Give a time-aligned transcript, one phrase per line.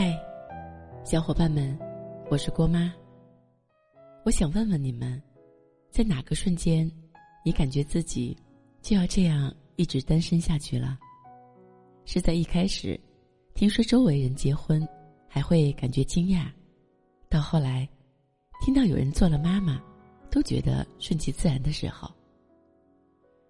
[0.00, 0.16] 嗨，
[1.02, 1.76] 小伙伴们，
[2.30, 2.94] 我是郭妈。
[4.24, 5.20] 我想问问你们，
[5.90, 6.88] 在哪个瞬间，
[7.44, 8.38] 你感觉自己
[8.80, 10.96] 就要这样一直单身下去了？
[12.04, 12.96] 是在一开始，
[13.54, 14.88] 听说周围人结婚，
[15.26, 16.44] 还会感觉惊讶；
[17.28, 17.84] 到后来，
[18.64, 19.82] 听到有人做了妈妈，
[20.30, 22.08] 都觉得顺其自然的时候，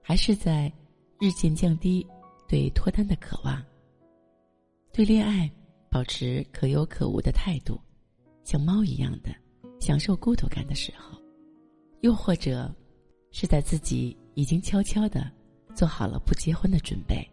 [0.01, 0.73] 还是在
[1.21, 2.07] 日渐降低
[2.49, 3.62] 对脱单的渴望，
[4.95, 5.46] 对恋爱
[5.91, 7.80] 保持可有可无的态度，
[8.45, 9.34] 像猫一样的
[9.80, 11.19] 享受孤独感的时候，
[12.01, 12.74] 又或者
[13.30, 15.30] 是在自己已经悄悄的
[15.74, 17.27] 做好了不结婚的准备，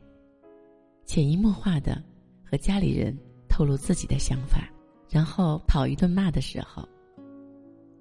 [1.06, 2.02] 潜移默化的
[2.44, 3.16] 和家里人
[3.50, 4.70] 透露自己的想法，
[5.10, 6.88] 然后讨一顿骂的时候，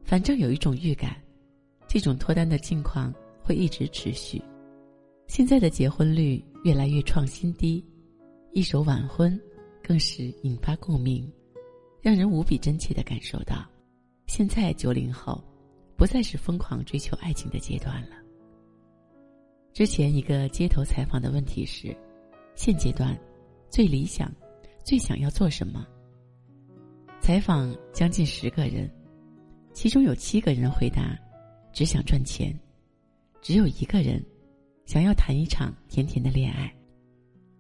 [0.05, 1.17] 反正有一种预感，
[1.89, 3.13] 这种脱单的境况
[3.43, 4.43] 会一直持续。
[5.27, 7.85] 现在的结婚率越来越创新低，
[8.53, 9.41] 一手晚婚
[9.87, 11.31] 更是引发共鸣，
[12.01, 13.63] 让人无比真切的感受到，
[14.27, 15.39] 现在九零后
[15.95, 18.17] 不再是疯狂追求爱情的阶段了。
[19.75, 21.95] 之前一个街头采访的问题是：
[22.55, 23.15] 现阶段
[23.69, 24.33] 最理想、
[24.83, 25.87] 最想要做什么？
[27.21, 28.91] 采访将近十个人，
[29.75, 31.15] 其中有七个人回答
[31.75, 32.59] 只想赚钱，
[33.43, 34.25] 只有一个人。
[34.87, 36.71] 想要谈一场甜甜的恋爱，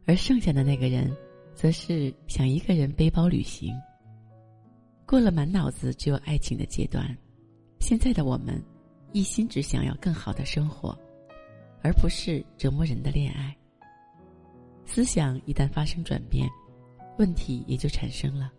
[0.04, 1.10] 而剩下的那个人，
[1.54, 3.74] 则是想一个人背包旅行。
[5.06, 7.16] 过了满脑子只有爱情的阶段，
[7.78, 8.62] 现在的我们，
[9.12, 10.98] 一心只想要更好的生活，
[11.82, 13.54] 而不是折磨人的恋爱。
[14.86, 16.48] 思想一旦发生转变，
[17.18, 18.52] 问题也就产生了，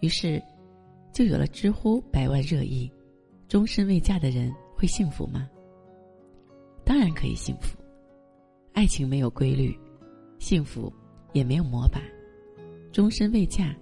[0.00, 0.42] 于是，
[1.12, 2.90] 就有了知乎百万热议：
[3.48, 5.48] 终身未嫁的人会幸福吗？
[6.84, 7.76] 当然可以幸福，
[8.72, 9.76] 爱情没有规律，
[10.38, 10.92] 幸福
[11.36, 12.02] 也没有模板，
[12.90, 13.76] 终身未嫁，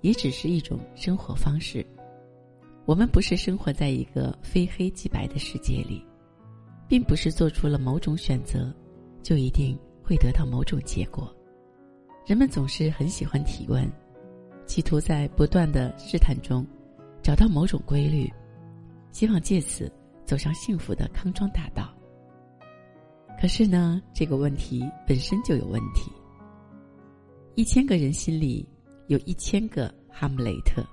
[0.00, 1.86] 也只是一种生活方式。
[2.86, 6.02] 我们不是生活在一个非黑即白的世界里，
[6.88, 8.74] 并不是做出了某种选择，
[9.22, 11.30] 就一定会得到某种结果。
[12.24, 13.86] 人们总是很喜欢提问，
[14.64, 16.66] 企图在不断的试探中，
[17.22, 18.32] 找到某种规律，
[19.12, 19.92] 希望借此
[20.24, 21.94] 走上幸福的康庄大道。
[23.38, 26.10] 可是呢，这个问题本身就有问题。
[27.56, 28.68] 一千个人心里
[29.06, 30.84] 有一千个哈姆雷特，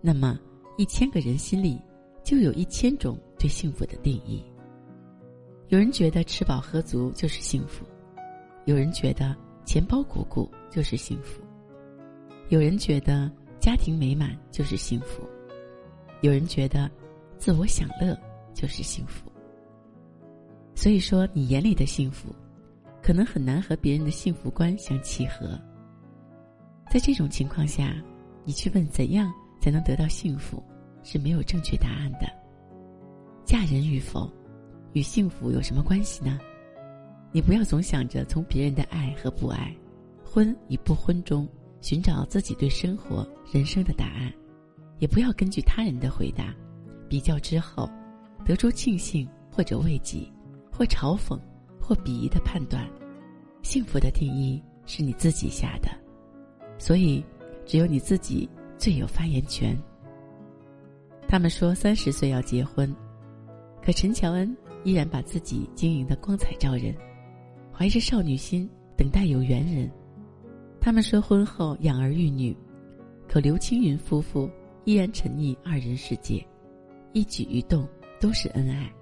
[0.00, 0.36] 那么
[0.76, 1.80] 一千个人心里
[2.24, 4.44] 就有一千种对幸福的定义。
[5.68, 7.86] 有人觉得吃饱喝足就是幸福，
[8.64, 11.40] 有人觉得钱包鼓鼓就是幸福，
[12.48, 13.30] 有人觉得
[13.60, 15.22] 家庭美满就是幸福，
[16.22, 16.90] 有人觉得
[17.38, 18.18] 自我享乐
[18.52, 19.30] 就是幸福。
[20.74, 22.34] 所以说，你眼里的幸福，
[23.00, 25.56] 可能很难和别人的幸福观相契合。
[26.94, 27.92] 在这种情况下，
[28.44, 30.62] 你去问怎样才能得到幸福，
[31.02, 32.32] 是没有正确答案的。
[33.44, 34.30] 嫁人与否，
[34.92, 36.38] 与幸福有什么关系呢？
[37.32, 39.74] 你不要总想着从别人的爱和不爱、
[40.24, 41.48] 婚与不婚中
[41.80, 44.32] 寻找自己对生活、人生的答案，
[45.00, 46.54] 也不要根据他人的回答，
[47.08, 47.90] 比较之后，
[48.44, 50.20] 得出庆幸或者慰藉。
[50.70, 51.36] 或嘲讽，
[51.80, 52.88] 或鄙夷的判断，
[53.62, 55.88] 幸福的定义是你自己下的，
[56.84, 57.24] 所以
[57.64, 58.46] 只有你自己
[58.76, 59.74] 最有发言权。
[61.26, 62.94] 他们说三十岁要结婚，
[63.82, 66.94] 可陈乔恩依然把自己经营的光彩照人，
[67.72, 68.68] 怀着少女心
[68.98, 69.90] 等待有缘人。
[70.78, 72.54] 他们说婚后养儿育女，
[73.26, 74.50] 可刘青云夫妇
[74.84, 76.46] 依然沉溺二人世界，
[77.14, 77.88] 一举一动
[78.20, 78.92] 都是恩爱。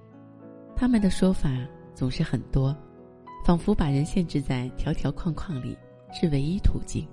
[0.76, 1.50] 他们的说法
[1.96, 2.76] 总是很多，
[3.44, 5.76] 仿佛把人限制在条条框框里
[6.12, 7.04] 是唯一途径，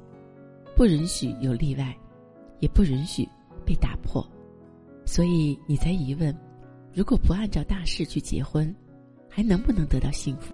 [0.80, 1.94] 不允许有例外，
[2.60, 3.28] 也不允许
[3.66, 4.26] 被打破。
[5.06, 6.34] 所以你才疑问：
[6.94, 8.74] 如果不按照大事去结婚，
[9.30, 10.54] 还能不能得到幸福？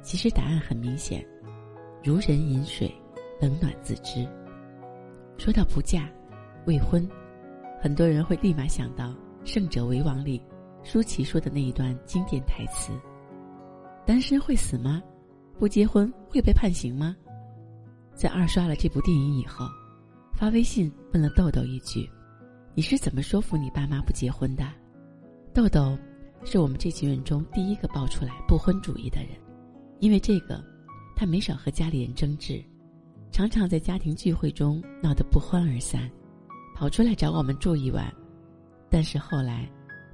[0.00, 1.26] 其实答案很明显：
[2.04, 2.88] 如人饮水，
[3.40, 4.24] 冷暖自知。
[5.38, 6.08] 说到不嫁、
[6.66, 7.04] 未婚，
[7.82, 9.08] 很多人会立马想到
[9.44, 10.40] 《胜者为王》里。
[10.84, 12.92] 舒淇说的那一段经典台词
[14.06, 15.02] ：“单身会死吗？
[15.58, 17.16] 不结婚会被判刑吗？”
[18.14, 19.66] 在二刷了这部电影以后，
[20.32, 22.08] 发微信问了豆豆一句
[22.74, 24.64] ：“你是怎么说服你爸妈不结婚的？”
[25.52, 25.98] 豆豆
[26.44, 29.30] 是我们这群人中第一个爆出来不婚主义的人，
[30.00, 30.62] 因为这个，
[31.14, 32.64] 他没少和家里人争执，
[33.30, 36.10] 常常在家庭聚会中闹得不欢而散，
[36.74, 38.12] 跑出来找我们住一晚。
[38.90, 39.68] 但是后来。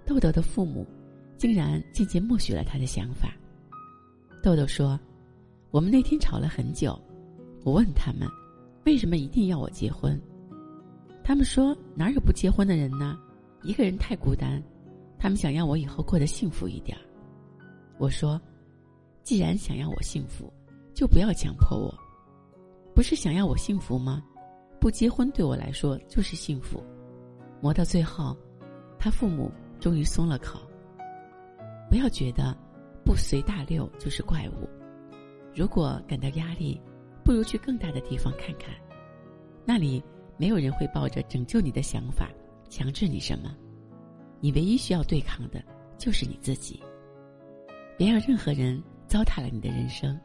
[0.06, 0.84] 豆豆的父母
[1.38, 3.32] 竟然渐渐默许了他的想法。
[4.42, 4.98] 豆豆说
[5.70, 7.00] ：“我们那天吵了很久，
[7.62, 8.28] 我问他们，
[8.86, 10.20] 为什么一定要我结婚？
[11.22, 13.18] 他们说哪有不结婚的人呢？
[13.62, 14.62] 一个人太孤单，
[15.18, 16.96] 他们想要我以后过得幸福一点。
[17.98, 18.40] 我说，
[19.22, 20.50] 既然想要我幸福，
[20.94, 21.94] 就不要强迫我。
[22.94, 24.22] 不是想要我幸福吗？
[24.80, 26.82] 不结婚对我来说就是幸福。
[27.60, 28.34] 磨到最后，
[28.98, 30.58] 他父母终于松了口。
[31.90, 32.56] 不要觉得
[33.04, 34.68] 不随大流就是怪物。
[35.54, 36.80] 如果感到压力，
[37.30, 38.74] 不如去更大的地方看看，
[39.64, 40.02] 那里
[40.36, 42.28] 没有人会抱着拯救你的想法
[42.68, 43.56] 强制你什么。
[44.40, 45.62] 你唯一需要对抗的
[45.96, 46.80] 就是你自己。
[47.96, 50.18] 别让任何人糟蹋了你的人生，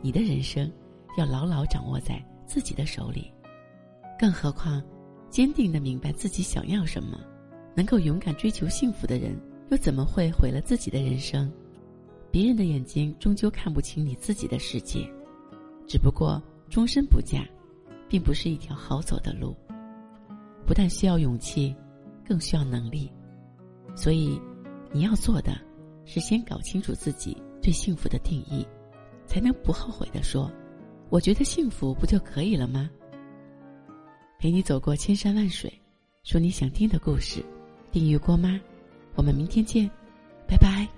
[0.00, 0.70] 你的人生
[1.16, 3.32] 要牢牢掌握在自己的手里。
[4.16, 4.80] 更何况，
[5.28, 7.18] 坚定的明白自己想要什么，
[7.74, 9.36] 能够勇敢追求幸福的人，
[9.72, 11.52] 又怎么会毁了自己的人生？
[12.30, 15.04] 别人的眼睛终究看不清你自己的世界。
[15.88, 17.42] 只不过终身不嫁，
[18.08, 19.56] 并不是一条好走的路。
[20.66, 21.74] 不但需要勇气，
[22.26, 23.10] 更需要能力。
[23.96, 24.38] 所以，
[24.92, 25.58] 你要做的，
[26.04, 28.66] 是先搞清楚自己对幸福的定义，
[29.26, 30.52] 才能不后悔的说
[31.08, 32.88] ：“我觉得幸福不就可以了吗？”
[34.38, 35.72] 陪你走过千山万水，
[36.22, 37.42] 说你想听的故事。
[37.90, 38.60] 订阅郭妈，
[39.14, 39.90] 我们明天见，
[40.46, 40.97] 拜拜。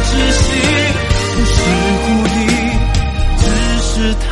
[0.00, 0.42] 窒息，
[1.34, 1.56] 不是
[2.04, 2.40] 故意，
[3.36, 3.42] 只
[3.82, 4.30] 是太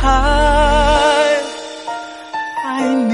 [2.63, 2.67] 爱
[3.09, 3.11] 你。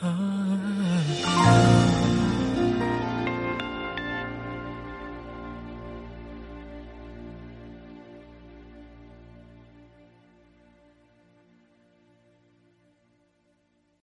[0.00, 0.31] 啊。